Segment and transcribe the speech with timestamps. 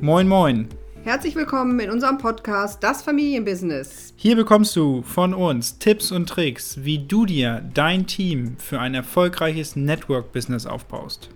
[0.00, 0.68] Moin, moin.
[1.02, 4.14] Herzlich willkommen in unserem Podcast Das Familienbusiness.
[4.14, 8.94] Hier bekommst du von uns Tipps und Tricks, wie du dir dein Team für ein
[8.94, 11.30] erfolgreiches Network-Business aufbaust.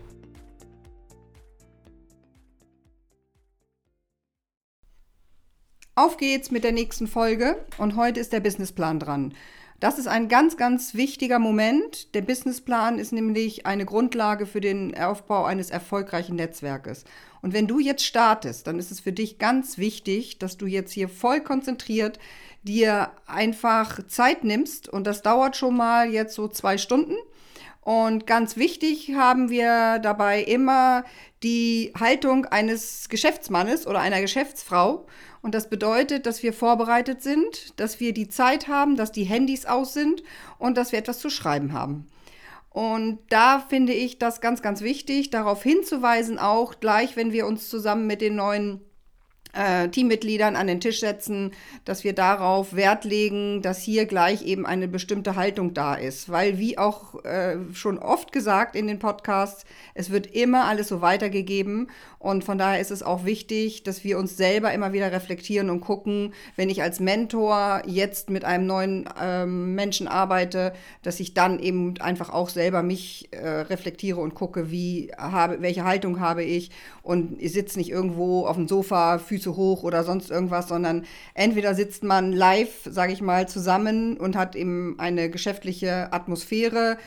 [5.97, 9.35] Auf geht's mit der nächsten Folge und heute ist der Businessplan dran.
[9.83, 12.15] Das ist ein ganz, ganz wichtiger Moment.
[12.15, 17.05] Der Businessplan ist nämlich eine Grundlage für den Aufbau eines erfolgreichen Netzwerkes.
[17.41, 20.93] Und wenn du jetzt startest, dann ist es für dich ganz wichtig, dass du jetzt
[20.93, 22.21] hier voll konzentriert
[22.63, 24.89] dir einfach Zeit nimmst.
[24.89, 27.17] Und das dauert schon mal jetzt so zwei Stunden.
[27.83, 31.05] Und ganz wichtig haben wir dabei immer
[31.43, 35.07] die Haltung eines Geschäftsmannes oder einer Geschäftsfrau.
[35.43, 39.67] Und das bedeutet, dass wir vorbereitet sind, dass wir die Zeit haben, dass die Handys
[39.67, 40.23] aus sind
[40.59, 42.07] und dass wir etwas zu schreiben haben.
[42.71, 47.69] Und da finde ich das ganz, ganz wichtig, darauf hinzuweisen, auch gleich, wenn wir uns
[47.69, 48.81] zusammen mit den neuen
[49.53, 51.53] äh, Teammitgliedern an den Tisch setzen,
[51.85, 56.31] dass wir darauf Wert legen, dass hier gleich eben eine bestimmte Haltung da ist.
[56.31, 61.01] Weil, wie auch äh, schon oft gesagt in den Podcasts, es wird immer alles so
[61.01, 61.89] weitergegeben.
[62.19, 65.81] Und von daher ist es auch wichtig, dass wir uns selber immer wieder reflektieren und
[65.81, 70.73] gucken, wenn ich als Mentor jetzt mit einem neuen ähm, Menschen arbeite,
[71.03, 75.85] dass ich dann eben einfach auch selber mich äh, reflektiere und gucke, wie habe, welche
[75.85, 76.71] Haltung habe ich.
[77.03, 81.05] Und ich sitze nicht irgendwo auf dem Sofa, Füße Füße hoch oder sonst irgendwas, sondern
[81.35, 86.99] entweder sitzt man live, sage ich mal, zusammen und hat eben eine geschäftliche Atmosphäre.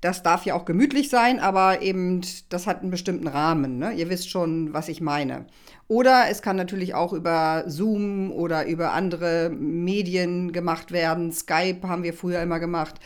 [0.00, 3.78] Das darf ja auch gemütlich sein, aber eben das hat einen bestimmten Rahmen.
[3.78, 3.92] Ne?
[3.92, 5.46] Ihr wisst schon, was ich meine.
[5.88, 11.32] Oder es kann natürlich auch über Zoom oder über andere Medien gemacht werden.
[11.32, 12.96] Skype haben wir früher immer gemacht.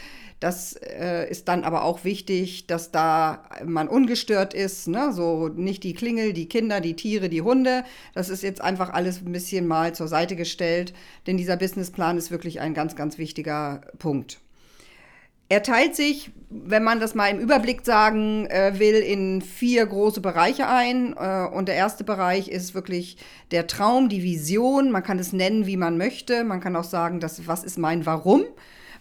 [0.43, 4.89] Das äh, ist dann aber auch wichtig, dass da man ungestört ist.
[4.89, 5.13] Ne?
[5.13, 7.85] So nicht die Klingel, die Kinder, die Tiere, die Hunde.
[8.13, 10.95] Das ist jetzt einfach alles ein bisschen mal zur Seite gestellt,
[11.29, 14.41] denn dieser Businessplan ist wirklich ein ganz, ganz wichtiger Punkt.
[15.49, 20.21] Er teilt sich, wenn man das mal im Überblick sagen äh, will, in vier große
[20.21, 21.15] Bereiche ein.
[21.17, 23.17] Äh, und der erste Bereich ist wirklich
[23.53, 24.91] der Traum, die Vision.
[24.91, 26.43] Man kann es nennen, wie man möchte.
[26.43, 28.43] Man kann auch sagen, dass, was ist mein Warum?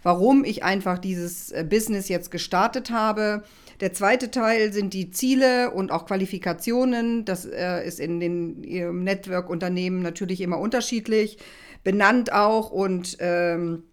[0.04, 3.44] Warum ich einfach dieses äh, Business jetzt gestartet habe.
[3.80, 7.26] Der zweite Teil sind die Ziele und auch Qualifikationen.
[7.26, 8.62] Das äh, ist in den
[9.04, 11.38] Network-Unternehmen natürlich immer unterschiedlich,
[11.84, 12.70] benannt auch.
[12.70, 13.84] Und ähm,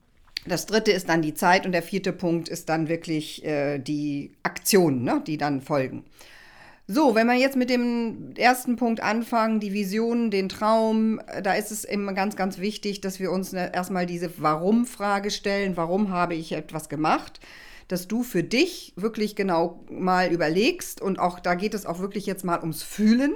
[0.46, 4.32] das dritte ist dann die Zeit und der vierte Punkt ist dann wirklich äh, die
[4.42, 6.04] Aktionen, ne, die dann folgen.
[6.90, 11.52] So, wenn wir jetzt mit dem ersten Punkt anfangen, die Vision, den Traum, äh, da
[11.52, 15.76] ist es immer ganz, ganz wichtig, dass wir uns ne, erstmal diese Warum-Frage stellen.
[15.76, 17.40] Warum habe ich etwas gemacht?
[17.88, 22.24] Dass du für dich wirklich genau mal überlegst und auch da geht es auch wirklich
[22.24, 23.34] jetzt mal ums Fühlen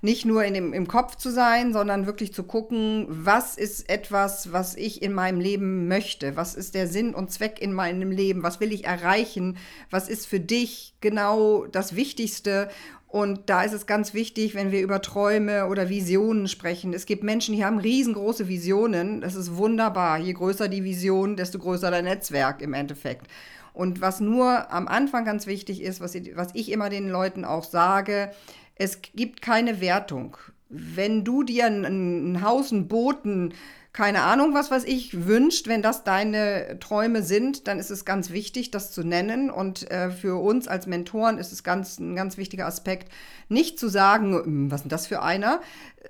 [0.00, 4.52] nicht nur in dem, im Kopf zu sein, sondern wirklich zu gucken, was ist etwas,
[4.52, 6.36] was ich in meinem Leben möchte?
[6.36, 8.42] Was ist der Sinn und Zweck in meinem Leben?
[8.42, 9.56] Was will ich erreichen?
[9.90, 12.68] Was ist für dich genau das Wichtigste?
[13.08, 16.92] Und da ist es ganz wichtig, wenn wir über Träume oder Visionen sprechen.
[16.92, 19.22] Es gibt Menschen, die haben riesengroße Visionen.
[19.22, 20.18] Das ist wunderbar.
[20.18, 23.26] Je größer die Vision, desto größer dein Netzwerk im Endeffekt.
[23.72, 27.64] Und was nur am Anfang ganz wichtig ist, was, was ich immer den Leuten auch
[27.64, 28.30] sage,
[28.78, 30.36] es gibt keine Wertung.
[30.68, 33.54] Wenn du dir ein, ein Haus, ein Boot, ein,
[33.92, 38.30] keine Ahnung, was was ich wünscht, wenn das deine Träume sind, dann ist es ganz
[38.30, 39.50] wichtig, das zu nennen.
[39.50, 43.10] Und äh, für uns als Mentoren ist es ganz, ein ganz wichtiger Aspekt,
[43.48, 45.60] nicht zu sagen, hm, was ist das für einer?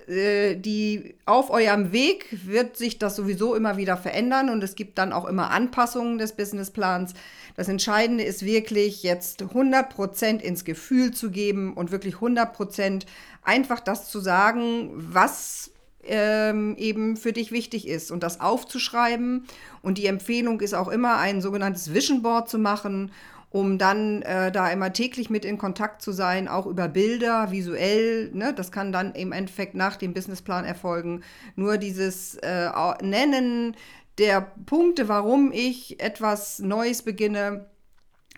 [0.07, 4.97] Äh, die auf eurem Weg wird sich das sowieso immer wieder verändern und es gibt
[4.97, 7.13] dann auch immer Anpassungen des Businessplans.
[7.59, 13.05] Das Entscheidende ist wirklich jetzt 100% ins Gefühl zu geben und wirklich 100%
[13.43, 15.69] einfach das zu sagen, was
[16.03, 19.45] ähm, eben für dich wichtig ist und das aufzuschreiben.
[19.81, 23.11] Und die Empfehlung ist auch immer, ein sogenanntes Vision Board zu machen,
[23.49, 28.31] um dann äh, da immer täglich mit in Kontakt zu sein, auch über Bilder, visuell.
[28.33, 28.53] Ne?
[28.53, 31.23] Das kann dann im Endeffekt nach dem Businessplan erfolgen.
[31.57, 32.69] Nur dieses äh,
[33.01, 33.75] Nennen
[34.19, 37.65] der Punkte, warum ich etwas Neues beginne,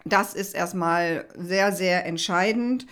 [0.06, 2.86] das ist erstmal sehr, sehr entscheidend.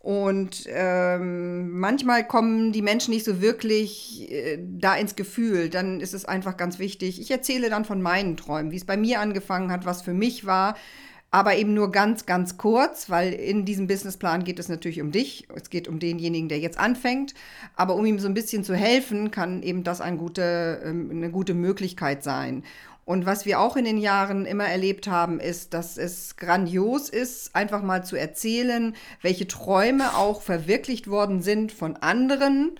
[0.00, 5.68] Und ähm, manchmal kommen die Menschen nicht so wirklich äh, da ins Gefühl.
[5.68, 7.20] Dann ist es einfach ganz wichtig.
[7.20, 10.46] Ich erzähle dann von meinen Träumen, wie es bei mir angefangen hat, was für mich
[10.46, 10.76] war.
[11.30, 15.48] Aber eben nur ganz, ganz kurz, weil in diesem Businessplan geht es natürlich um dich.
[15.54, 17.34] Es geht um denjenigen, der jetzt anfängt.
[17.74, 21.30] Aber um ihm so ein bisschen zu helfen, kann eben das eine gute, ähm, eine
[21.30, 22.62] gute Möglichkeit sein.
[23.04, 27.54] Und was wir auch in den Jahren immer erlebt haben, ist, dass es grandios ist,
[27.54, 32.72] einfach mal zu erzählen, welche Träume auch verwirklicht worden sind von anderen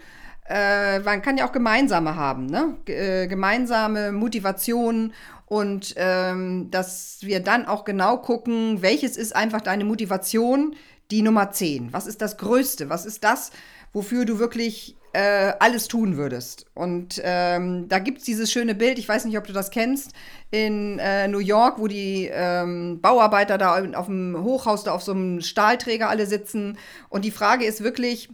[0.48, 2.76] äh, man kann ja auch gemeinsame haben, ne?
[2.84, 5.12] G äh, gemeinsame Motivation
[5.46, 10.74] und ähm, dass wir dann auch genau gucken, welches ist einfach deine Motivation,
[11.10, 11.92] die Nummer 10.
[11.92, 12.90] Was ist das Größte?
[12.90, 13.52] Was ist das,
[13.92, 16.66] wofür du wirklich äh, alles tun würdest?
[16.74, 20.12] Und ähm, da gibt es dieses schöne Bild, ich weiß nicht, ob du das kennst,
[20.50, 25.12] in äh, New York, wo die ähm, Bauarbeiter da auf dem Hochhaus da auf so
[25.12, 26.76] einem Stahlträger alle sitzen.
[27.08, 28.30] Und die Frage ist wirklich,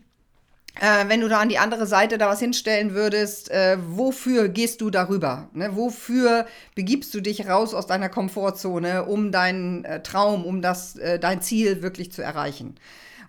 [0.80, 4.80] äh, wenn du da an die andere Seite da was hinstellen würdest, äh, wofür gehst
[4.80, 5.48] du darüber?
[5.52, 5.76] Ne?
[5.76, 11.18] Wofür begibst du dich raus aus deiner Komfortzone, um deinen äh, Traum, um das, äh,
[11.18, 12.76] dein Ziel wirklich zu erreichen?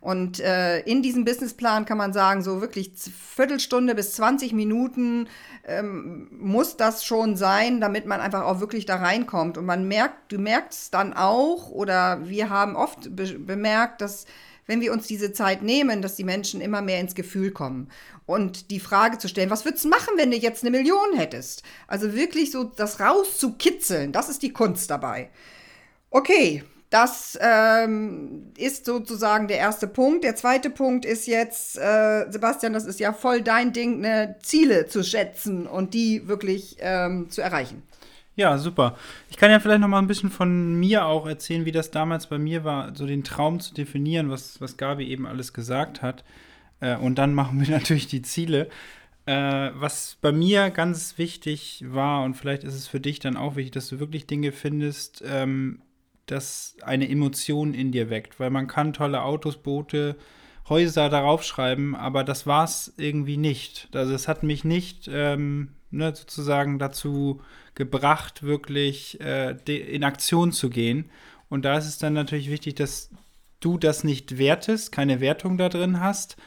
[0.03, 5.29] Und äh, in diesem Businessplan kann man sagen, so wirklich Viertelstunde bis 20 Minuten
[5.65, 9.57] ähm, muss das schon sein, damit man einfach auch wirklich da reinkommt.
[9.57, 14.25] Und man merkt, du merkst dann auch, oder wir haben oft be bemerkt, dass
[14.65, 17.89] wenn wir uns diese Zeit nehmen, dass die Menschen immer mehr ins Gefühl kommen.
[18.25, 21.63] Und die Frage zu stellen, was würdest du machen, wenn du jetzt eine Million hättest?
[21.87, 25.29] Also wirklich so das rauszukitzeln, das ist die Kunst dabei.
[26.09, 26.63] Okay,
[26.93, 30.23] das ähm, ist sozusagen der erste Punkt.
[30.23, 34.85] Der zweite Punkt ist jetzt, äh, Sebastian, das ist ja voll dein Ding, ne, Ziele
[34.85, 37.81] zu schätzen und die wirklich ähm, zu erreichen.
[38.35, 38.97] Ja, super.
[39.29, 42.27] Ich kann ja vielleicht noch mal ein bisschen von mir auch erzählen, wie das damals
[42.27, 46.23] bei mir war, so den Traum zu definieren, was, was Gabi eben alles gesagt hat.
[46.79, 48.69] Äh, und dann machen wir natürlich die Ziele.
[49.25, 53.55] Äh, was bei mir ganz wichtig war, und vielleicht ist es für dich dann auch
[53.55, 55.81] wichtig, dass du wirklich Dinge findest, ähm,
[56.25, 58.39] das eine Emotion in dir weckt.
[58.39, 60.15] Weil man kann tolle Autos, Boote,
[60.69, 63.89] Häuser darauf schreiben, aber das war es irgendwie nicht.
[63.93, 67.41] Also es hat mich nicht ähm, ne, sozusagen dazu
[67.75, 71.09] gebracht, wirklich äh, in Aktion zu gehen.
[71.49, 73.09] Und da ist es dann natürlich wichtig, dass
[73.59, 76.37] du das nicht wertest, keine Wertung da drin hast.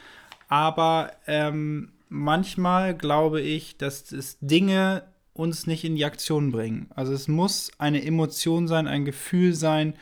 [0.47, 5.03] Aber ähm, manchmal glaube ich, dass es Dinge
[5.33, 6.89] uns nicht in die Aktion bringen.
[6.95, 9.93] Also es muss eine Emotion sein, ein Gefühl sein.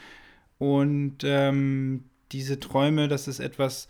[0.57, 3.87] Und ähm, diese Träume, das ist etwas,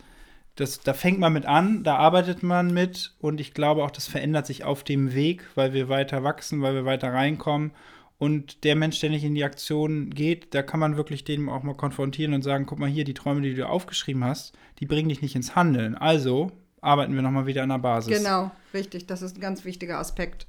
[0.56, 4.06] das, da fängt man mit an, da arbeitet man mit und ich glaube auch, das
[4.06, 7.72] verändert sich auf dem Weg, weil wir weiter wachsen, weil wir weiter reinkommen.
[8.18, 11.62] Und der Mensch, der nicht in die Aktion geht, da kann man wirklich den auch
[11.62, 15.10] mal konfrontieren und sagen, guck mal hier, die Träume, die du aufgeschrieben hast, die bringen
[15.10, 15.94] dich nicht ins Handeln.
[15.94, 16.50] Also
[16.80, 18.16] arbeiten wir nochmal wieder an der Basis.
[18.16, 19.06] Genau, richtig.
[19.06, 20.46] Das ist ein ganz wichtiger Aspekt.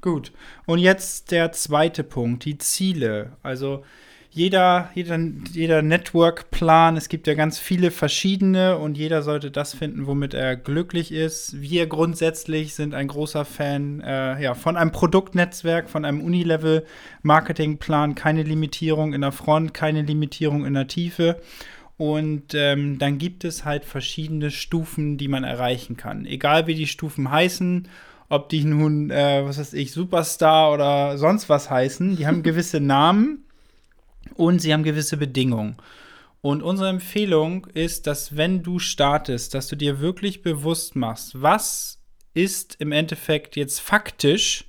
[0.00, 0.32] Gut.
[0.64, 3.32] Und jetzt der zweite Punkt, die Ziele.
[3.42, 3.84] Also
[4.34, 5.18] jeder, jeder,
[5.52, 10.56] jeder Network-Plan, es gibt ja ganz viele verschiedene und jeder sollte das finden, womit er
[10.56, 11.60] glücklich ist.
[11.60, 18.42] Wir grundsätzlich sind ein großer Fan äh, ja, von einem Produktnetzwerk, von einem Unilevel-Marketing-Plan, keine
[18.42, 21.38] Limitierung in der Front, keine Limitierung in der Tiefe.
[21.98, 26.24] Und ähm, dann gibt es halt verschiedene Stufen, die man erreichen kann.
[26.24, 27.86] Egal wie die Stufen heißen,
[28.30, 32.80] ob die nun, äh, was weiß ich, Superstar oder sonst was heißen, die haben gewisse
[32.80, 33.44] Namen
[34.34, 35.76] und sie haben gewisse Bedingungen.
[36.40, 42.00] Und unsere Empfehlung ist, dass wenn du startest, dass du dir wirklich bewusst machst, was
[42.34, 44.64] ist im Endeffekt jetzt faktisch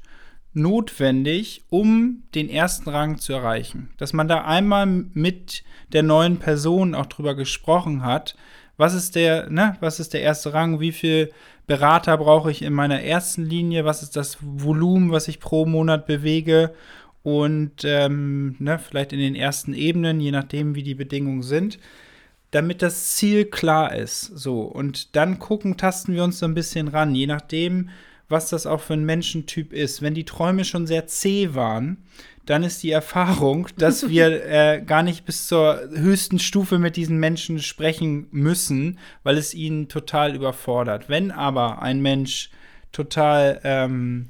[0.54, 3.92] notwendig, um den ersten Rang zu erreichen.
[3.98, 8.36] Dass man da einmal mit der neuen Person auch drüber gesprochen hat,
[8.78, 11.32] was ist der, ne, was ist der erste Rang, wie viel
[11.66, 16.06] Berater brauche ich in meiner ersten Linie, was ist das Volumen, was ich pro Monat
[16.06, 16.74] bewege
[17.24, 21.80] und ähm, ne, vielleicht in den ersten Ebenen, je nachdem, wie die Bedingungen sind,
[22.52, 24.26] damit das Ziel klar ist.
[24.26, 27.90] So, und dann gucken, tasten wir uns so ein bisschen ran, je nachdem,
[28.30, 30.02] was das auch für ein Menschentyp ist.
[30.02, 31.98] Wenn die Träume schon sehr zäh waren,
[32.46, 37.20] dann ist die Erfahrung, dass wir äh, gar nicht bis zur höchsten Stufe mit diesen
[37.20, 41.08] Menschen sprechen müssen, weil es ihn total überfordert.
[41.08, 42.50] Wenn aber ein Mensch
[42.92, 44.28] total ähm,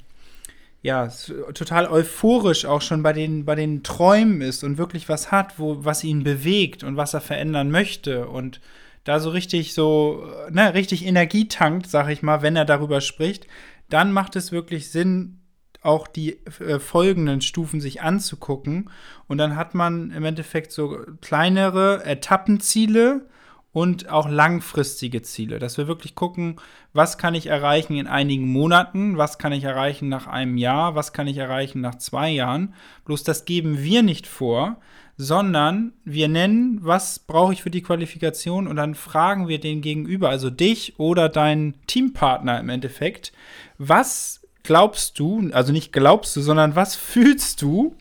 [0.83, 1.07] ja,
[1.53, 5.83] total euphorisch auch schon bei den, bei den Träumen ist und wirklich was hat, wo,
[5.85, 8.59] was ihn bewegt und was er verändern möchte und
[9.05, 13.47] da so richtig so, ne, richtig Energie tankt, sag ich mal, wenn er darüber spricht,
[13.89, 15.39] dann macht es wirklich Sinn,
[15.81, 18.89] auch die äh, folgenden Stufen sich anzugucken.
[19.27, 23.25] Und dann hat man im Endeffekt so kleinere Etappenziele,
[23.73, 26.57] und auch langfristige Ziele, dass wir wirklich gucken,
[26.93, 31.11] was kann ich erreichen in einigen Monaten, was kann ich erreichen nach einem Jahr, was
[31.11, 32.75] kann ich erreichen nach zwei Jahren.
[33.05, 34.77] Bloß das geben wir nicht vor,
[35.17, 40.29] sondern wir nennen, was brauche ich für die Qualifikation und dann fragen wir den Gegenüber,
[40.29, 43.33] also dich oder deinen Teampartner im Endeffekt,
[43.79, 47.95] was glaubst du, also nicht glaubst du, sondern was fühlst du,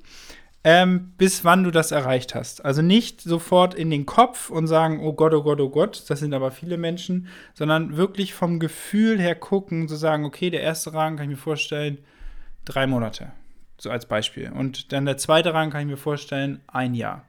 [0.65, 2.65] ähm, bis wann du das erreicht hast.
[2.65, 6.21] Also nicht sofort in den Kopf und sagen, oh Gott, oh Gott, oh Gott, das
[6.21, 10.95] sind aber viele Menschen, sondern wirklich vom Gefühl her gucken, zu sagen, okay, der erste
[10.95, 11.99] Rang kann ich mir vorstellen,
[12.65, 13.33] drei Monate,
[13.79, 14.53] so als Beispiel.
[14.53, 17.25] Und dann der zweite Rang kann ich mir vorstellen, ein Jahr.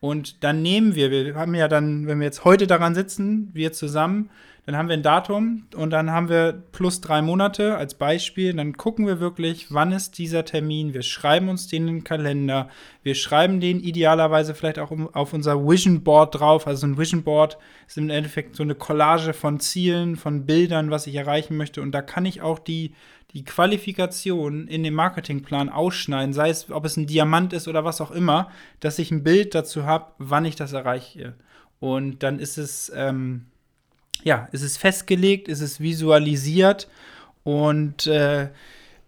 [0.00, 3.72] Und dann nehmen wir, wir haben ja dann, wenn wir jetzt heute daran sitzen, wir
[3.72, 4.30] zusammen,
[4.66, 8.52] dann haben wir ein Datum und dann haben wir plus drei Monate als Beispiel.
[8.52, 10.92] Dann gucken wir wirklich, wann ist dieser Termin.
[10.92, 12.68] Wir schreiben uns den in den Kalender.
[13.04, 16.66] Wir schreiben den idealerweise vielleicht auch auf unser Vision Board drauf.
[16.66, 21.06] Also ein Vision Board ist im Endeffekt so eine Collage von Zielen, von Bildern, was
[21.06, 21.80] ich erreichen möchte.
[21.80, 22.92] Und da kann ich auch die,
[23.36, 28.00] die Qualifikation in dem Marketingplan ausschneiden, sei es, ob es ein Diamant ist oder was
[28.00, 28.50] auch immer,
[28.80, 31.34] dass ich ein Bild dazu habe, wann ich das erreiche.
[31.78, 33.46] Und dann ist es ähm,
[34.24, 36.88] ja, es ist festgelegt, es ist visualisiert
[37.44, 38.48] und äh,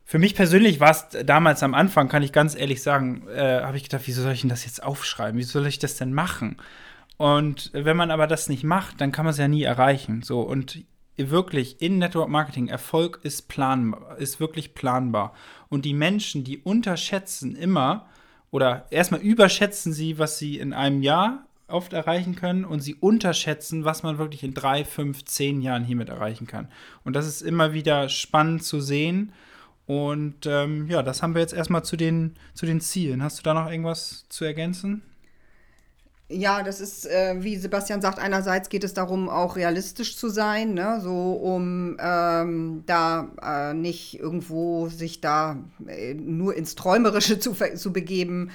[0.05, 3.77] für mich persönlich war es damals am Anfang, kann ich ganz ehrlich sagen, äh, habe
[3.77, 5.39] ich gedacht, wieso soll ich denn das jetzt aufschreiben?
[5.39, 6.57] Wie soll ich das denn machen?
[7.17, 10.23] Und wenn man aber das nicht macht, dann kann man es ja nie erreichen.
[10.23, 10.85] So und
[11.19, 15.35] wirklich in Network Marketing Erfolg ist planbar, ist wirklich planbar.
[15.69, 18.07] Und die Menschen, die unterschätzen immer
[18.51, 23.85] oder erstmal überschätzen sie, was sie in einem Jahr oft erreichen können und sie unterschätzen,
[23.85, 26.69] was man wirklich in drei, fünf, zehn Jahren hiermit erreichen kann.
[27.05, 29.33] Und das ist immer wieder spannend zu sehen.
[29.87, 33.23] Und ähm, ja, das haben wir jetzt erstmal zu den, zu den Zielen.
[33.23, 35.03] Hast du da noch irgendwas zu ergänzen?
[36.31, 40.75] Ja, das ist, äh, wie Sebastian sagt, einerseits geht es darum, auch realistisch zu sein,
[40.75, 41.01] ne?
[41.01, 45.57] so um ähm, da äh, nicht irgendwo sich da
[45.87, 48.51] äh, nur ins Träumerische zu, zu begeben,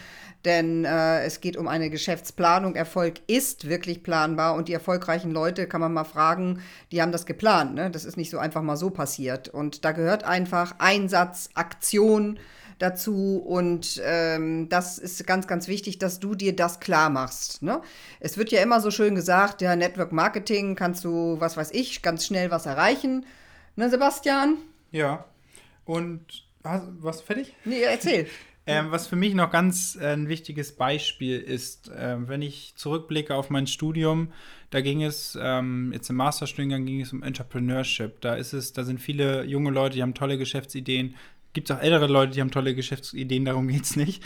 [0.45, 2.75] denn äh, es geht um eine Geschäftsplanung.
[2.75, 6.59] Erfolg ist wirklich planbar und die erfolgreichen Leute, kann man mal fragen,
[6.91, 7.73] die haben das geplant.
[7.73, 7.89] Ne?
[7.89, 9.49] Das ist nicht so einfach mal so passiert.
[9.49, 12.37] Und da gehört einfach Einsatz, Aktion
[12.83, 17.63] dazu und ähm, das ist ganz, ganz wichtig, dass du dir das klar machst.
[17.63, 17.81] Ne?
[18.19, 22.01] Es wird ja immer so schön gesagt, ja, Network Marketing kannst du, was weiß ich,
[22.01, 23.25] ganz schnell was erreichen.
[23.75, 24.57] Ne, Sebastian?
[24.91, 25.25] Ja.
[25.85, 27.55] Und was fertig?
[27.65, 28.27] Nee, erzähl.
[28.65, 33.35] Ähm, was für mich noch ganz äh, ein wichtiges Beispiel ist, äh, wenn ich zurückblicke
[33.35, 34.31] auf mein Studium,
[34.69, 38.21] da ging es, ähm, jetzt im Masterstudiengang ging es um Entrepreneurship.
[38.21, 41.15] Da ist es, da sind viele junge Leute, die haben tolle Geschäftsideen.
[41.53, 44.23] Gibt es auch ältere Leute, die haben tolle Geschäftsideen, darum geht es nicht.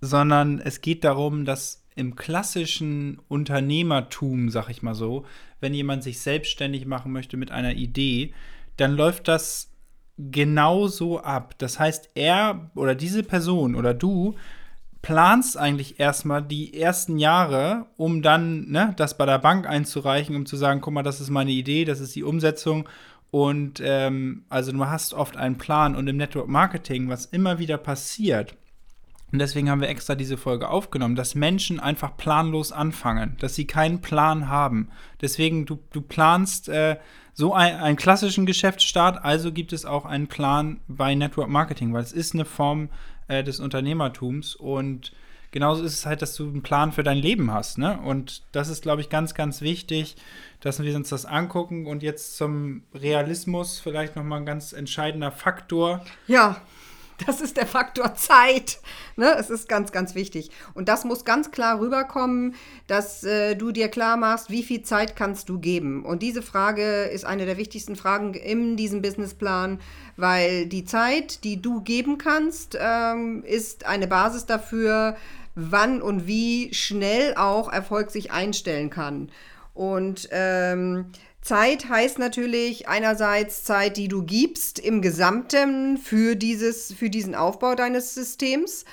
[0.00, 5.26] Sondern es geht darum, dass im klassischen Unternehmertum, sag ich mal so,
[5.60, 8.32] wenn jemand sich selbstständig machen möchte mit einer Idee,
[8.76, 9.70] dann läuft das
[10.16, 11.54] genauso ab.
[11.58, 14.36] Das heißt, er oder diese Person oder du
[15.02, 20.44] planst eigentlich erstmal die ersten Jahre, um dann ne, das bei der Bank einzureichen, um
[20.46, 22.88] zu sagen, guck mal, das ist meine Idee, das ist die Umsetzung.
[23.30, 27.78] Und ähm, also du hast oft einen Plan und im Network Marketing, was immer wieder
[27.78, 28.56] passiert,
[29.32, 33.66] und deswegen haben wir extra diese Folge aufgenommen, dass Menschen einfach planlos anfangen, dass sie
[33.66, 34.88] keinen Plan haben.
[35.20, 36.96] Deswegen, du, du planst äh,
[37.32, 42.02] so ein, einen klassischen Geschäftsstart, also gibt es auch einen Plan bei Network Marketing, weil
[42.02, 42.88] es ist eine Form
[43.28, 45.12] äh, des Unternehmertums und
[45.50, 47.78] genauso ist es halt, dass du einen Plan für dein Leben hast.
[47.78, 47.98] Ne?
[48.00, 50.16] Und das ist, glaube ich, ganz, ganz wichtig,
[50.60, 51.86] dass wir uns das angucken.
[51.86, 56.04] Und jetzt zum Realismus vielleicht nochmal ein ganz entscheidender Faktor.
[56.26, 56.60] Ja.
[57.26, 58.78] Das ist der Faktor Zeit.
[59.16, 59.34] Ne?
[59.38, 60.50] Es ist ganz, ganz wichtig.
[60.74, 62.54] Und das muss ganz klar rüberkommen,
[62.86, 66.04] dass äh, du dir klar machst, wie viel Zeit kannst du geben.
[66.04, 69.80] Und diese Frage ist eine der wichtigsten Fragen in diesem Businessplan,
[70.16, 75.16] weil die Zeit, die du geben kannst, ähm, ist eine Basis dafür,
[75.54, 79.30] wann und wie schnell auch Erfolg sich einstellen kann.
[79.74, 81.06] Und ähm,
[81.42, 87.74] Zeit heißt natürlich einerseits Zeit, die du gibst im Gesamten für, dieses, für diesen Aufbau
[87.74, 88.84] deines Systems.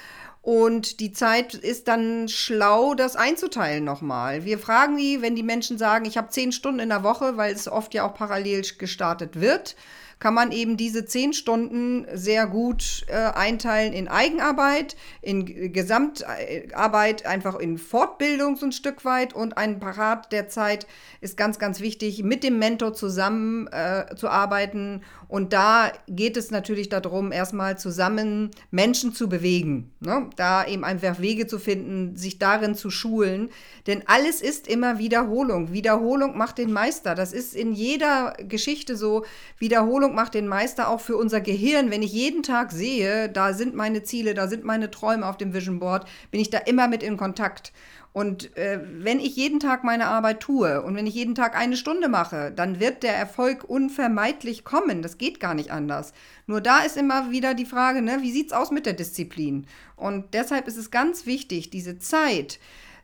[0.42, 4.46] Und die Zeit ist dann schlau, das einzuteilen nochmal.
[4.46, 7.54] Wir fragen die, wenn die Menschen sagen, ich habe zehn Stunden in der Woche, weil
[7.54, 9.76] es oft ja auch parallel gestartet wird
[10.20, 17.56] kann man eben diese zehn Stunden sehr gut äh, einteilen in Eigenarbeit, in Gesamtarbeit, einfach
[17.56, 20.88] in Fortbildung so ein Stück weit und ein Parat der Zeit
[21.22, 25.04] ist ganz, ganz wichtig, mit dem Mentor zusammen äh, zu arbeiten.
[25.28, 30.30] Und da geht es natürlich darum, erstmal zusammen Menschen zu bewegen, ne?
[30.36, 33.50] da eben einfach Wege zu finden, sich darin zu schulen.
[33.88, 35.74] Denn alles ist immer Wiederholung.
[35.74, 37.16] Wiederholung macht den Meister.
[37.16, 39.26] Das ist in jeder Geschichte so.
[39.60, 41.92] Wiederholung Wiederholung macht den Meister auch für unser Gehirn.
[41.92, 45.54] Wenn ich jeden Tag sehe, da sind meine Ziele, da sind meine Träume auf dem
[45.54, 47.72] Vision Board, bin ich da immer mit in Kontakt.
[48.14, 51.78] Und äh, wenn ich jeden Tag meine Arbeit tue und wenn ich jeden Tag eine
[51.78, 55.02] Stunde mache, dann wird der Erfolg unvermeidlich kommen.
[55.02, 56.14] Das geht gar nicht anders.
[56.48, 59.68] Nur da ist immer wieder die Frage, ne, wie sieht es aus mit der Disziplin?
[59.96, 62.60] Und deshalb ist es ganz wichtig, diese Zeit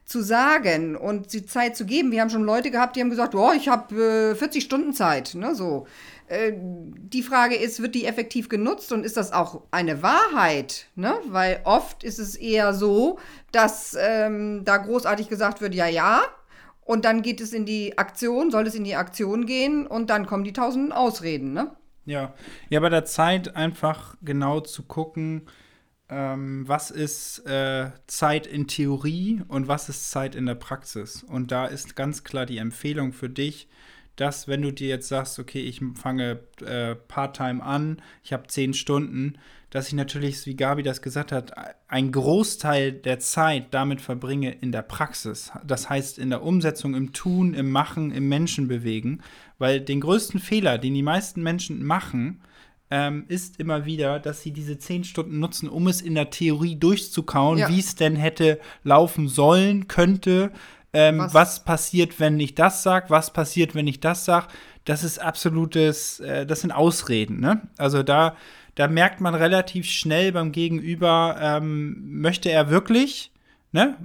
[0.06, 2.12] zu sagen und die Zeit zu geben.
[2.12, 5.36] Wir haben schon Leute gehabt, die haben gesagt, oh, ich habe äh, 40 Stunden Zeit.
[5.36, 5.88] Ne, so.
[6.28, 10.88] Äh, die Frage ist, wird die effektiv genutzt und ist das auch eine Wahrheit?
[10.96, 11.16] Ne?
[11.28, 13.20] Weil oft ist es eher so,
[13.52, 16.22] dass ähm, da großartig gesagt wird, ja, ja,
[16.86, 20.26] und dann geht es in die Aktion, soll es in die Aktion gehen und dann
[20.26, 21.72] kommen die tausenden Ausreden, ne?
[22.06, 22.34] Ja,
[22.70, 25.44] ja, bei der Zeit einfach genau zu gucken,
[26.14, 31.24] ähm, was ist äh, Zeit in Theorie und was ist Zeit in der Praxis.
[31.24, 33.68] Und da ist ganz klar die Empfehlung für dich,
[34.16, 38.76] dass wenn du dir jetzt sagst, okay, ich fange äh, Part-Time an, ich habe zehn
[38.76, 39.40] Stunden,
[39.72, 41.52] dass ich natürlich, wie Gabi das gesagt hat,
[41.88, 45.52] einen Großteil der Zeit damit verbringe in der Praxis.
[45.66, 49.24] Das heißt in der Umsetzung, im Tun, im Machen, im Menschenbewegen.
[49.58, 52.42] Weil den größten Fehler, den die meisten Menschen machen,
[52.94, 56.76] ähm, ist immer wieder, dass sie diese zehn Stunden nutzen, um es in der Theorie
[56.76, 57.68] durchzukauen, ja.
[57.68, 60.52] wie es denn hätte laufen sollen, könnte.
[60.94, 61.34] Ähm, was?
[61.34, 61.64] was?
[61.64, 63.10] passiert, wenn ich das sage?
[63.10, 64.50] Was passiert, wenn ich das sage?
[64.86, 67.40] Das ist absolutes, äh, das sind Ausreden.
[67.40, 67.64] Ne?
[67.78, 68.36] Also da,
[68.76, 73.32] da merkt man relativ schnell beim Gegenüber, ähm, möchte er wirklich
[73.72, 73.98] ne?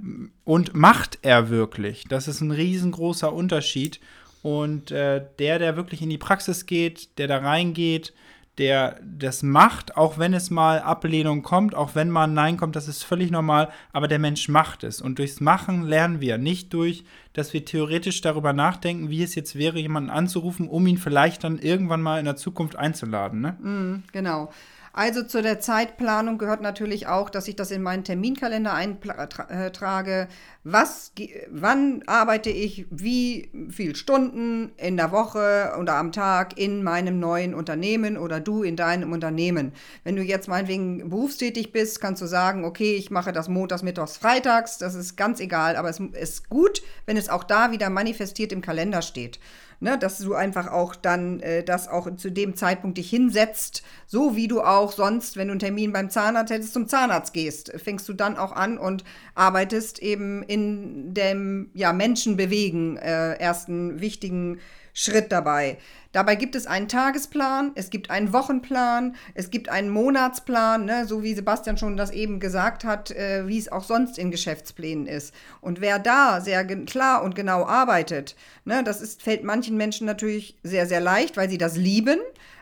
[0.45, 2.05] und macht er wirklich.
[2.09, 3.99] Das ist ein riesengroßer Unterschied.
[4.41, 8.13] Und äh, der, der wirklich in die Praxis geht, der da reingeht,
[8.59, 12.75] der das macht, auch wenn es mal Ablehnung kommt, auch wenn mal ein Nein kommt,
[12.75, 15.01] das ist völlig normal, aber der Mensch macht es.
[15.01, 19.55] Und durchs Machen lernen wir, nicht durch, dass wir theoretisch darüber nachdenken, wie es jetzt
[19.55, 23.41] wäre, jemanden anzurufen, um ihn vielleicht dann irgendwann mal in der Zukunft einzuladen.
[23.41, 23.51] Ne?
[23.61, 24.51] Mm, genau.
[24.93, 30.27] Also zu der Zeitplanung gehört natürlich auch, dass ich das in meinen Terminkalender eintrage.
[30.63, 31.13] Was,
[31.49, 37.53] wann arbeite ich, wie viele Stunden in der Woche oder am Tag in meinem neuen
[37.53, 39.73] Unternehmen oder du in deinem Unternehmen.
[40.03, 44.17] Wenn du jetzt meinetwegen berufstätig bist, kannst du sagen, okay, ich mache das montags, mittwochs,
[44.17, 44.77] freitags.
[44.79, 48.61] Das ist ganz egal, aber es ist gut, wenn es auch da wieder manifestiert im
[48.61, 49.39] Kalender steht
[49.79, 54.35] ne, dass du einfach auch dann äh, das auch zu dem Zeitpunkt dich hinsetzt, so
[54.35, 58.07] wie du auch sonst, wenn du einen Termin beim Zahnarzt hättest, zum Zahnarzt gehst, fängst
[58.09, 59.03] du dann auch an und
[59.35, 64.59] arbeitest eben in dem ja, Menschenbewegen äh, ersten wichtigen
[64.99, 65.77] Schritt dabei.
[66.11, 71.23] Dabei gibt es einen Tagesplan, es gibt einen Wochenplan, es gibt einen Monatsplan, ne, so
[71.23, 75.33] wie Sebastian schon das eben gesagt hat, äh, wie es auch sonst in Geschäftsplänen ist.
[75.61, 78.35] Und wer da sehr klar und genau arbeitet,
[78.65, 82.19] ne, das ist, fällt manchen Menschen natürlich sehr, sehr leicht, weil sie das lieben.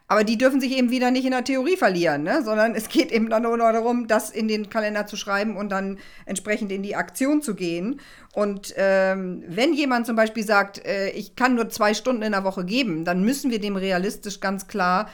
[0.10, 2.42] Aber die dürfen sich eben wieder nicht in der Theorie verlieren, ne?
[2.42, 6.00] sondern es geht eben dann nur darum, das in den Kalender zu schreiben und dann
[6.26, 8.00] entsprechend in die Aktion zu gehen.
[8.34, 12.46] Und ähm, wenn jemand zum Beispiel sagt, äh, ich kann nur zwei Stunden in der
[12.46, 15.10] Woche geben, dann müssen wir dem realistisch ganz klar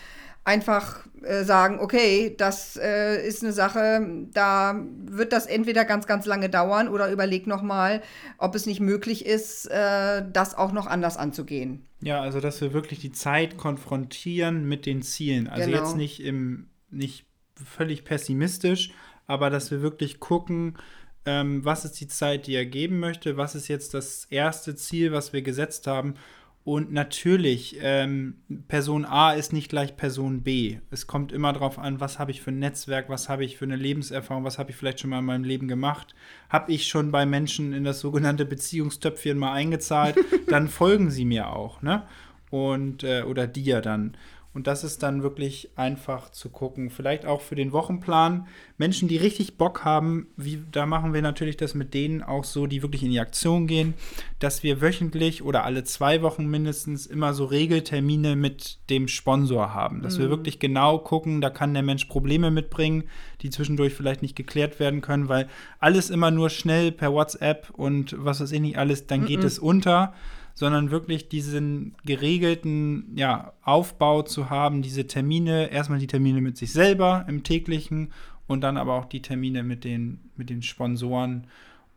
[0.45, 4.75] einfach äh, sagen, okay, das äh, ist eine Sache, da
[5.05, 8.01] wird das entweder ganz, ganz lange dauern oder überleg noch mal,
[8.37, 11.85] ob es nicht möglich ist, äh, das auch noch anders anzugehen.
[12.01, 15.47] Ja, also dass wir wirklich die Zeit konfrontieren mit den Zielen.
[15.47, 15.83] Also genau.
[15.83, 17.25] jetzt nicht im nicht
[17.55, 18.91] völlig pessimistisch,
[19.25, 20.77] aber dass wir wirklich gucken,
[21.25, 25.11] ähm, was ist die Zeit, die er geben möchte, was ist jetzt das erste Ziel,
[25.11, 26.15] was wir gesetzt haben
[26.65, 28.35] und natürlich, ähm,
[28.69, 30.77] Person A ist nicht gleich Person B.
[30.91, 33.65] Es kommt immer darauf an, was habe ich für ein Netzwerk, was habe ich für
[33.65, 36.15] eine Lebenserfahrung, was habe ich vielleicht schon mal in meinem Leben gemacht.
[36.49, 40.15] Habe ich schon bei Menschen in das sogenannte Beziehungstöpfchen mal eingezahlt,
[40.47, 42.03] dann folgen sie mir auch, ne?
[42.49, 44.15] Und, äh, oder dir dann.
[44.53, 46.91] Und das ist dann wirklich einfach zu gucken.
[46.91, 48.47] Vielleicht auch für den Wochenplan.
[48.77, 52.67] Menschen, die richtig Bock haben, wie, da machen wir natürlich das mit denen auch so,
[52.67, 53.95] die wirklich in die Aktion gehen,
[54.37, 60.03] dass wir wöchentlich oder alle zwei Wochen mindestens immer so Regeltermine mit dem Sponsor haben.
[60.03, 60.23] Dass mhm.
[60.23, 63.05] wir wirklich genau gucken, da kann der Mensch Probleme mitbringen,
[63.41, 65.47] die zwischendurch vielleicht nicht geklärt werden können, weil
[65.79, 69.25] alles immer nur schnell per WhatsApp und was weiß ich nicht alles, dann mhm.
[69.25, 70.13] geht es unter
[70.53, 76.71] sondern wirklich diesen geregelten ja, Aufbau zu haben, diese Termine, erstmal die Termine mit sich
[76.71, 78.11] selber im täglichen
[78.47, 81.47] und dann aber auch die Termine mit den, mit den Sponsoren.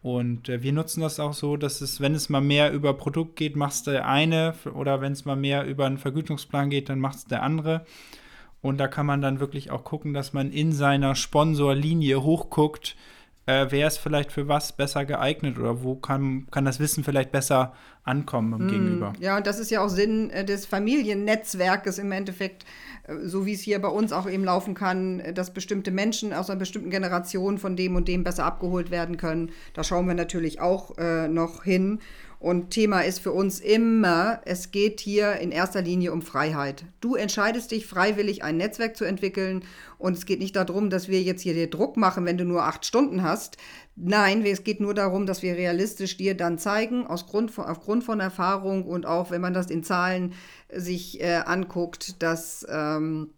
[0.02, 3.36] Und äh, wir nutzen das auch so, dass es, wenn es mal mehr über Produkt
[3.36, 7.16] geht, machst der eine oder wenn es mal mehr über einen Vergütungsplan geht, dann macht
[7.16, 7.84] es der andere.
[8.62, 12.96] Und da kann man dann wirklich auch gucken, dass man in seiner Sponsorlinie hochguckt,
[13.46, 17.30] äh, wer ist vielleicht für was besser geeignet oder wo kann, kann das Wissen vielleicht
[17.30, 19.12] besser ankommen mm, Gegenüber.
[19.20, 22.64] Ja, und das ist ja auch Sinn äh, des Familiennetzwerkes im Endeffekt,
[23.04, 26.32] äh, so wie es hier bei uns auch eben laufen kann, äh, dass bestimmte Menschen
[26.32, 29.52] aus einer bestimmten Generation von dem und dem besser abgeholt werden können.
[29.74, 32.00] Da schauen wir natürlich auch äh, noch hin.
[32.38, 36.84] Und Thema ist für uns immer, es geht hier in erster Linie um Freiheit.
[37.00, 39.64] Du entscheidest dich freiwillig, ein Netzwerk zu entwickeln.
[39.98, 42.64] Und es geht nicht darum, dass wir jetzt hier dir Druck machen, wenn du nur
[42.64, 43.56] acht Stunden hast.
[43.96, 48.04] Nein, es geht nur darum, dass wir realistisch dir dann zeigen, aus Grund von, aufgrund
[48.04, 50.34] von Erfahrung und auch wenn man das in Zahlen
[50.70, 53.30] sich äh, anguckt, dass ähm,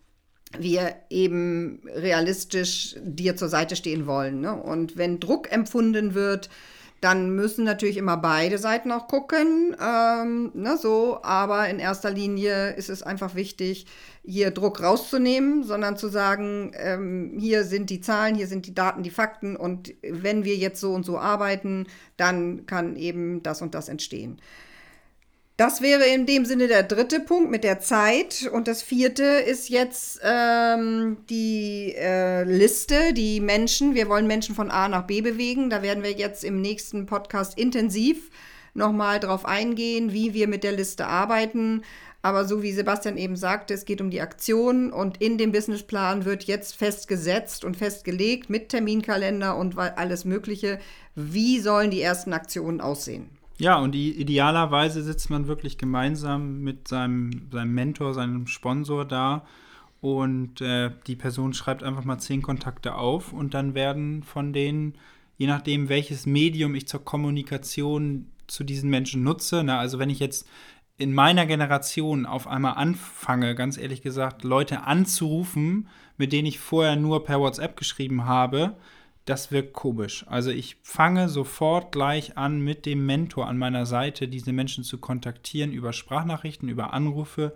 [0.59, 4.41] wir eben realistisch dir zur Seite stehen wollen.
[4.41, 4.55] Ne?
[4.55, 6.49] Und wenn Druck empfunden wird,
[7.01, 12.73] dann müssen natürlich immer beide Seiten auch gucken, ähm, ne, so, aber in erster Linie
[12.75, 13.87] ist es einfach wichtig,
[14.25, 19.03] hier Druck rauszunehmen, sondern zu sagen, ähm, hier sind die Zahlen, hier sind die Daten,
[19.03, 23.75] die Fakten und wenn wir jetzt so und so arbeiten, dann kann eben das und
[23.75, 24.41] das entstehen.
[25.59, 28.49] Das wäre in dem Sinne der dritte Punkt mit der Zeit.
[28.53, 33.97] Und das vierte ist jetzt ähm, die äh, Liste, die Menschen.
[33.97, 35.69] Wir wollen Menschen von A nach B bewegen.
[35.69, 38.31] Da werden wir jetzt im nächsten Podcast intensiv
[38.75, 41.83] nochmal drauf eingehen, wie wir mit der Liste arbeiten.
[42.23, 46.25] Aber so wie Sebastian eben sagte, es geht um die Aktion und in dem Businessplan
[46.25, 50.79] wird jetzt festgesetzt und festgelegt mit Terminkalender und alles Mögliche,
[51.17, 53.38] wie sollen die ersten Aktionen aussehen.
[53.61, 59.45] Ja, und idealerweise sitzt man wirklich gemeinsam mit seinem, seinem Mentor, seinem Sponsor da
[60.01, 64.95] und äh, die Person schreibt einfach mal zehn Kontakte auf und dann werden von denen,
[65.39, 70.21] je nachdem, welches Medium ich zur Kommunikation zu diesen Menschen nutze, na, also wenn ich
[70.21, 70.49] jetzt
[70.97, 76.97] in meiner Generation auf einmal anfange, ganz ehrlich gesagt, Leute anzurufen, mit denen ich vorher
[76.97, 78.77] nur per WhatsApp geschrieben habe,
[79.29, 80.25] das wirkt komisch.
[80.29, 84.99] Also ich fange sofort gleich an, mit dem Mentor an meiner Seite diese Menschen zu
[84.99, 87.55] kontaktieren über Sprachnachrichten, über Anrufe,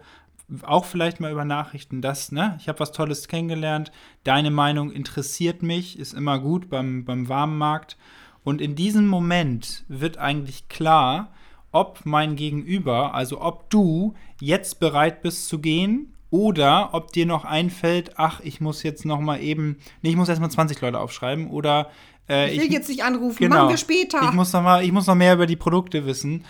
[0.63, 3.91] auch vielleicht mal über Nachrichten, das, ne, ich habe was Tolles kennengelernt,
[4.25, 7.97] deine Meinung interessiert mich, ist immer gut beim, beim warmen Markt.
[8.45, 11.33] Und in diesem Moment wird eigentlich klar,
[11.71, 17.45] ob mein Gegenüber, also ob du jetzt bereit bist zu gehen oder ob dir noch
[17.45, 21.51] einfällt, ach, ich muss jetzt noch mal eben, nee, ich muss erstmal 20 Leute aufschreiben
[21.51, 21.91] oder
[22.27, 24.19] äh, ich will ich, jetzt nicht anrufen, genau, machen wir später.
[24.23, 26.45] Ich muss noch mal, ich muss noch mehr über die Produkte wissen.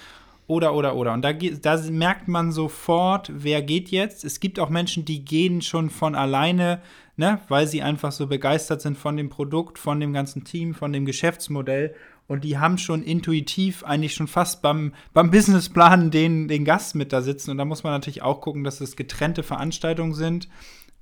[0.46, 1.12] Oder, oder, oder.
[1.12, 4.24] Und da, da merkt man sofort, wer geht jetzt.
[4.24, 6.80] Es gibt auch Menschen, die gehen schon von alleine,
[7.16, 10.92] ne, weil sie einfach so begeistert sind von dem Produkt, von dem ganzen Team, von
[10.92, 11.94] dem Geschäftsmodell
[12.32, 17.12] und die haben schon intuitiv eigentlich schon fast beim, beim Businessplan den, den Gast mit
[17.12, 17.50] da sitzen.
[17.50, 20.48] Und da muss man natürlich auch gucken, dass es getrennte Veranstaltungen sind.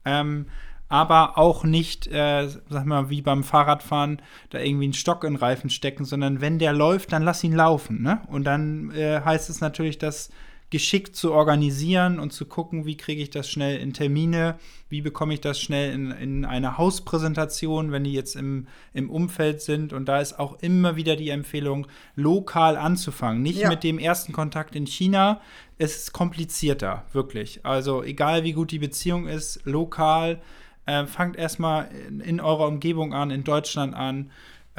[0.04, 0.46] Ähm,
[0.88, 5.38] aber auch nicht, äh, sag mal, wie beim Fahrradfahren, da irgendwie einen Stock in den
[5.38, 8.02] Reifen stecken, sondern wenn der läuft, dann lass ihn laufen.
[8.02, 8.22] Ne?
[8.26, 10.30] Und dann äh, heißt es natürlich, dass
[10.70, 14.56] geschickt zu organisieren und zu gucken, wie kriege ich das schnell in Termine,
[14.88, 19.60] wie bekomme ich das schnell in, in eine Hauspräsentation, wenn die jetzt im, im Umfeld
[19.60, 19.92] sind.
[19.92, 23.42] Und da ist auch immer wieder die Empfehlung, lokal anzufangen.
[23.42, 23.68] Nicht ja.
[23.68, 25.40] mit dem ersten Kontakt in China.
[25.76, 27.66] Es ist komplizierter, wirklich.
[27.66, 30.40] Also egal wie gut die Beziehung ist, lokal.
[30.86, 34.30] Äh, fangt erstmal in, in eurer Umgebung an, in Deutschland an.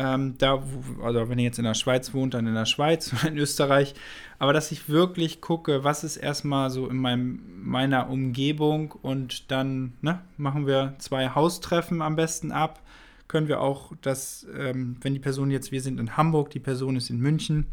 [0.01, 0.63] Ähm, da,
[1.03, 3.93] also wenn ihr jetzt in der Schweiz wohnt, dann in der Schweiz oder in Österreich.
[4.39, 9.93] Aber dass ich wirklich gucke, was ist erstmal so in meinem, meiner Umgebung und dann
[10.01, 12.81] ne, machen wir zwei Haustreffen am besten ab.
[13.27, 16.95] Können wir auch das, ähm, wenn die Person jetzt, wir sind in Hamburg, die Person
[16.95, 17.67] ist in München,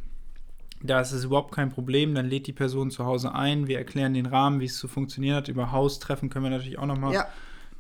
[0.83, 4.13] da ist es überhaupt kein Problem, dann lädt die Person zu Hause ein, wir erklären
[4.13, 5.49] den Rahmen, wie es zu funktionieren hat.
[5.49, 7.27] Über Haustreffen können wir natürlich auch nochmal ja.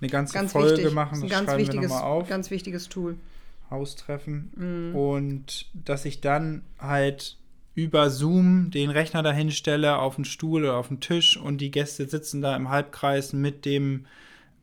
[0.01, 0.95] eine ganze ganz Folge wichtig.
[0.95, 1.21] machen.
[1.21, 2.29] Das, das ganz schreiben wir nochmal auf.
[2.29, 3.17] Ganz wichtiges Tool.
[3.71, 4.53] Haustreffen.
[4.57, 4.97] Mhm.
[4.97, 7.37] Und dass ich dann halt
[7.75, 11.71] über Zoom den Rechner dahin stelle, auf den Stuhl oder auf den Tisch und die
[11.71, 14.07] Gäste sitzen da im Halbkreis mit dem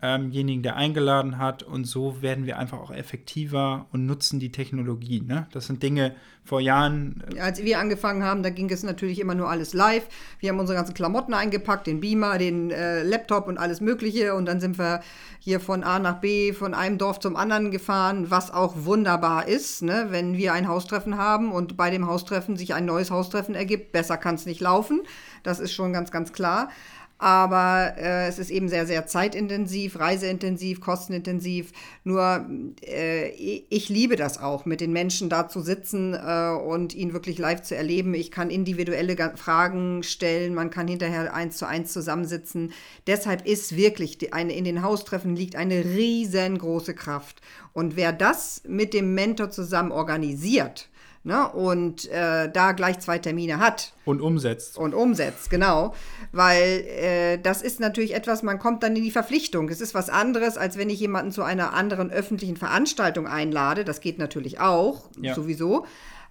[0.02, 1.64] demjenigen, der eingeladen hat.
[1.64, 5.22] Und so werden wir einfach auch effektiver und nutzen die Technologie.
[5.22, 5.48] Ne?
[5.52, 7.24] Das sind Dinge vor Jahren.
[7.36, 10.08] Äh Als wir angefangen haben, da ging es natürlich immer nur alles live.
[10.40, 14.36] Wir haben unsere ganzen Klamotten eingepackt, den Beamer, den äh, Laptop und alles Mögliche.
[14.36, 15.02] Und dann sind wir
[15.40, 19.82] hier von A nach B, von einem Dorf zum anderen gefahren, was auch wunderbar ist,
[19.82, 20.08] ne?
[20.10, 23.92] wenn wir ein Haustreffen haben und bei dem Haustreffen sich ein neues Haustreffen ergibt.
[23.92, 25.02] Besser kann es nicht laufen.
[25.44, 26.70] Das ist schon ganz, ganz klar.
[27.18, 31.72] Aber äh, es ist eben sehr, sehr zeitintensiv, reiseintensiv, kostenintensiv.
[32.04, 32.46] Nur
[32.82, 37.38] äh, ich liebe das auch, mit den Menschen da zu sitzen äh, und ihn wirklich
[37.38, 38.14] live zu erleben.
[38.16, 42.74] Ich kann individuelle Fragen stellen, man kann hinterher eins zu eins zusammensitzen.
[43.08, 47.42] Deshalb ist wirklich die, eine, in den Haustreffen liegt eine riesengroße Kraft.
[47.72, 50.90] Und wer das mit dem Mentor zusammen organisiert,
[51.26, 53.92] ne, und äh, da gleich zwei Termine hat.
[54.06, 54.78] Und umsetzt.
[54.78, 55.94] Und umsetzt, genau.
[56.32, 59.68] Weil äh, das ist natürlich etwas, man kommt dann in die Verpflichtung.
[59.70, 63.84] Es ist was anderes, als wenn ich jemanden zu einer anderen öffentlichen Veranstaltung einlade.
[63.84, 65.34] Das geht natürlich auch, ja.
[65.34, 65.86] sowieso.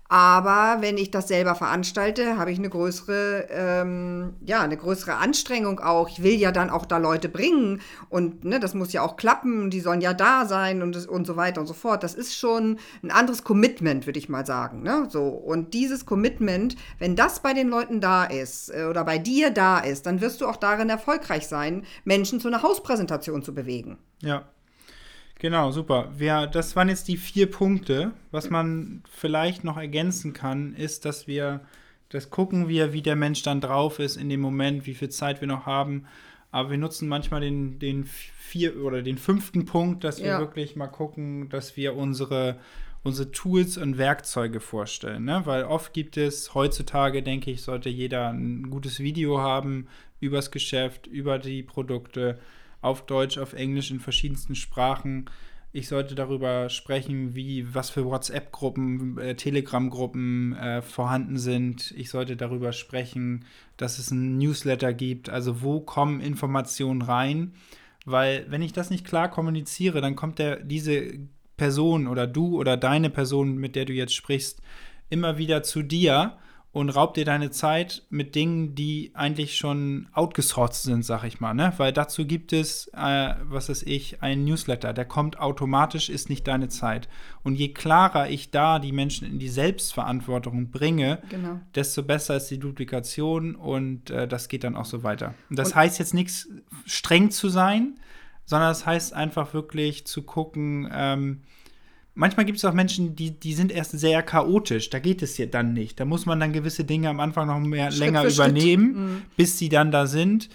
[0.09, 5.81] Aber wenn ich das selber veranstalte, habe ich eine größere, ähm, ja, eine größere Anstrengung
[5.81, 6.11] auch.
[6.11, 9.71] Ich will ja dann auch da Leute bringen und ne, das muss ja auch klappen.
[9.71, 12.03] Die sollen ja da sein und, und so weiter und so fort.
[12.03, 14.83] Das ist schon ein anderes Commitment, würde ich mal sagen.
[14.83, 15.07] Ne?
[15.09, 19.51] So und dieses Commitment, wenn das bei den Leuten da ist äh, oder bei dir
[19.51, 23.97] da ist, dann wirst du auch darin erfolgreich sein, Menschen zu einer Hauspräsentation zu bewegen.
[24.21, 24.45] Ja,
[25.45, 26.11] Genau, super.
[26.17, 28.13] Wir, das waren jetzt die vier Punkte.
[28.31, 31.61] Was man vielleicht noch ergänzen kann, ist, dass wir
[32.09, 35.43] das gucken wir, wie der Mensch dann drauf ist in dem Moment, wie viel Zeit
[35.43, 36.07] wir noch haben.
[36.51, 40.39] Aber wir nutzen manchmal den, den vier oder den fünften Punkt, dass wir ja.
[40.39, 42.57] wirklich mal gucken, dass wir unsere,
[43.03, 45.27] unsere Tools und Werkzeuge vorstellen.
[45.27, 45.43] Ne?
[45.45, 49.89] Weil oft gibt es, heutzutage denke ich, sollte jeder ein gutes Video haben
[50.21, 52.39] übers Geschäft, über die Produkte
[52.85, 55.27] auf Deutsch, auf Englisch, in verschiedensten Sprachen.
[55.73, 61.93] Ich sollte darüber sprechen, wie, was für WhatsApp-Gruppen, äh, Telegram-Gruppen äh, vorhanden sind.
[61.97, 63.45] Ich sollte darüber sprechen,
[63.77, 65.31] dass es ein Newsletter gibt.
[65.31, 67.55] Also wo kommen Informationen rein?
[68.05, 71.19] Weil wenn ich das nicht klar kommuniziere, dann kommt der, diese
[71.57, 74.61] Person oder du oder deine Person, mit der du jetzt sprichst,
[75.11, 76.37] immer wieder zu dir
[76.75, 81.55] und raubt dir deine Zeit mit Dingen, die eigentlich schon outgesourced sind, sag ich mal,
[81.55, 81.73] ne?
[81.77, 86.49] Weil dazu gibt es, äh, was weiß ich, einen Newsletter, der kommt automatisch, ist nicht
[86.49, 87.09] deine Zeit.
[87.45, 91.61] Und je klarer ich da die Menschen in die Selbstverantwortung bringe, genau.
[91.77, 95.35] desto besser ist die Duplikation und äh, das geht dann auch so weiter.
[95.51, 96.49] Und das und heißt jetzt nichts
[96.87, 98.01] streng zu sein,
[98.47, 101.43] sondern das heißt einfach wirklich zu gucken, ähm,
[102.15, 104.91] manchmal gibt es auch Menschen, die, die sind erst sehr chaotisch.
[104.91, 106.01] Da geht es ja dann nicht.
[106.01, 109.23] Da muss man dann gewisse Dinge am Anfang noch mehr Schritt länger übernehmen, mhm.
[109.37, 110.49] bis sie dann da sind.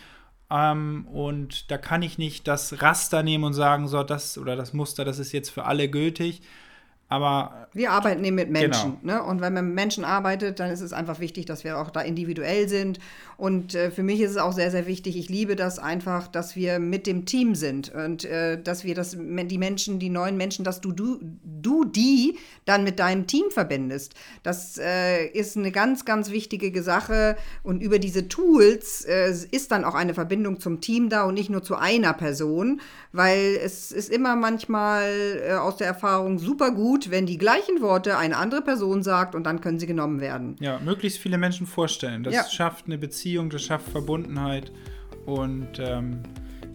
[0.49, 4.73] Ähm, und da kann ich nicht das Raster nehmen und sagen, so, das oder das
[4.73, 6.41] Muster, das ist jetzt für alle gültig.
[7.09, 8.97] Aber wir arbeiten eben mit Menschen.
[9.01, 9.15] Genau.
[9.15, 9.23] Ne?
[9.23, 12.01] Und wenn man mit Menschen arbeitet, dann ist es einfach wichtig, dass wir auch da
[12.01, 12.99] individuell sind.
[13.35, 16.55] Und äh, für mich ist es auch sehr, sehr wichtig, ich liebe das einfach, dass
[16.55, 20.65] wir mit dem Team sind und äh, dass wir das, die Menschen, die neuen Menschen,
[20.65, 24.13] dass du, du, du die dann mit deinem Team verbindest.
[24.43, 27.37] Das äh, ist eine ganz, ganz wichtige Sache.
[27.63, 31.49] Und über diese Tools äh, ist dann auch eine Verbindung zum Team da und nicht
[31.49, 32.81] nur zu einer Person,
[33.13, 37.81] weil es ist immer manchmal äh, aus der Erfahrung super gut, gut, wenn die gleichen
[37.81, 40.55] Worte eine andere Person sagt und dann können sie genommen werden.
[40.59, 42.23] Ja, möglichst viele Menschen vorstellen.
[42.23, 42.43] Das ja.
[42.43, 44.71] schafft eine Beziehung, das schafft Verbundenheit.
[45.25, 46.21] Und ähm,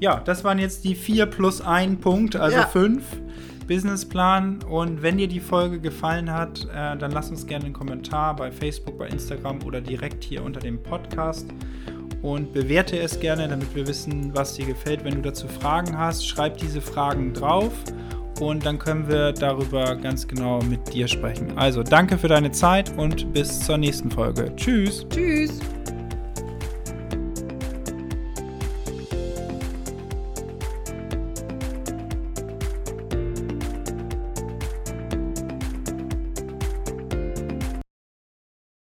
[0.00, 3.02] ja, das waren jetzt die 4 plus 1 Punkt, also 5.
[3.02, 3.18] Ja.
[3.66, 4.62] Businessplan.
[4.62, 8.52] Und wenn dir die Folge gefallen hat, äh, dann lass uns gerne einen Kommentar bei
[8.52, 11.46] Facebook, bei Instagram oder direkt hier unter dem Podcast.
[12.20, 15.04] Und bewerte es gerne, damit wir wissen, was dir gefällt.
[15.04, 17.72] Wenn du dazu Fragen hast, schreib diese Fragen drauf
[18.40, 21.56] und dann können wir darüber ganz genau mit dir sprechen.
[21.56, 24.54] Also danke für deine Zeit und bis zur nächsten Folge.
[24.56, 25.06] Tschüss.
[25.08, 25.60] Tschüss.